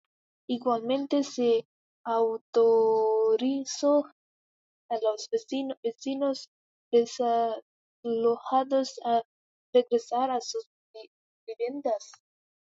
[0.47, 1.67] Igualmente, se
[2.03, 4.05] autorizó
[4.89, 5.29] a los
[5.83, 6.49] vecinos
[6.91, 9.21] desalojados a
[9.71, 10.67] regresar a sus
[11.45, 12.13] viviendas.